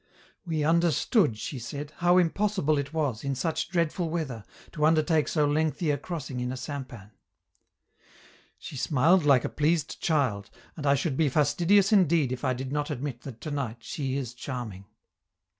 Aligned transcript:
"We 0.47 0.63
understood," 0.63 1.37
she 1.37 1.59
said, 1.59 1.93
"how 1.97 2.17
impossible 2.17 2.79
it 2.79 2.91
was, 2.91 3.23
in 3.23 3.35
such 3.35 3.69
dreadful 3.69 4.09
weather, 4.09 4.43
to 4.71 4.87
undertake 4.87 5.27
so 5.27 5.45
lengthy 5.45 5.91
a 5.91 5.97
crossing 5.99 6.39
in 6.39 6.51
a 6.51 6.57
sampan." 6.57 7.11
She 8.57 8.77
smiled 8.77 9.25
like 9.25 9.45
a 9.45 9.47
pleased 9.47 10.01
child, 10.01 10.49
and 10.75 10.87
I 10.87 10.95
should 10.95 11.17
be 11.17 11.29
fastidious 11.29 11.93
indeed 11.93 12.31
if 12.31 12.43
I 12.43 12.53
did 12.55 12.71
not 12.71 12.89
admit 12.89 13.21
that 13.21 13.41
to 13.41 13.51
night 13.51 13.83
she 13.83 14.17
is 14.17 14.33
charming. 14.33 14.85